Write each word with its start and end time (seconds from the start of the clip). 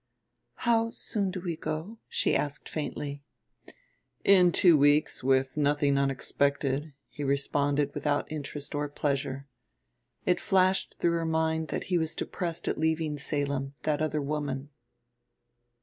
"How 0.65 0.89
soon 0.89 1.29
do 1.29 1.39
we 1.41 1.55
go?" 1.55 1.99
she 2.07 2.35
asked 2.35 2.67
faintly. 2.67 3.21
"In 4.23 4.51
two 4.51 4.75
weeks, 4.75 5.23
with 5.23 5.57
nothing 5.57 5.95
unexpected," 5.95 6.93
he 7.07 7.23
responded 7.23 7.93
without 7.93 8.25
interest 8.31 8.73
or 8.73 8.89
pleasure. 8.89 9.47
It 10.25 10.41
flashed 10.41 10.95
through 10.97 11.11
her 11.19 11.25
mind 11.27 11.67
that 11.67 11.83
he 11.93 11.99
was 11.99 12.15
depressed 12.15 12.67
at 12.67 12.79
leaving 12.79 13.19
Salem, 13.19 13.75
that 13.83 14.01
other 14.01 14.23
woman. 14.23 14.71